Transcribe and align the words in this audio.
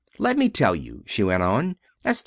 Let 0.17 0.35
me 0.35 0.49
tell 0.49 0.75
you," 0.75 1.03
she 1.05 1.21
went 1.23 1.43
on 1.43 1.75
as 2.03 2.17
T. 2.17 2.19